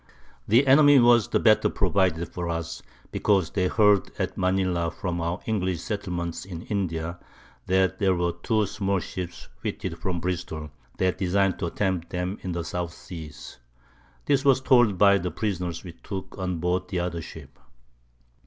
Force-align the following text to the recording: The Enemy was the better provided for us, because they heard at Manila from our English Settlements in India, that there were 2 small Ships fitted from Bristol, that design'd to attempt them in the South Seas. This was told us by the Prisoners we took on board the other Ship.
The 0.47 0.65
Enemy 0.65 0.97
was 0.97 1.27
the 1.27 1.39
better 1.39 1.69
provided 1.69 2.27
for 2.29 2.49
us, 2.49 2.81
because 3.11 3.51
they 3.51 3.67
heard 3.67 4.09
at 4.17 4.35
Manila 4.35 4.89
from 4.89 5.21
our 5.21 5.39
English 5.45 5.79
Settlements 5.79 6.43
in 6.43 6.63
India, 6.63 7.19
that 7.67 7.99
there 7.99 8.15
were 8.15 8.31
2 8.31 8.65
small 8.65 8.99
Ships 8.99 9.47
fitted 9.61 9.99
from 9.99 10.19
Bristol, 10.19 10.71
that 10.97 11.19
design'd 11.19 11.59
to 11.59 11.67
attempt 11.67 12.09
them 12.09 12.39
in 12.41 12.51
the 12.51 12.63
South 12.63 12.93
Seas. 12.93 13.59
This 14.25 14.43
was 14.43 14.59
told 14.59 14.87
us 14.93 14.97
by 14.97 15.19
the 15.19 15.29
Prisoners 15.29 15.83
we 15.83 15.91
took 15.91 16.35
on 16.35 16.57
board 16.57 16.87
the 16.89 16.97
other 16.99 17.21
Ship. 17.21 17.59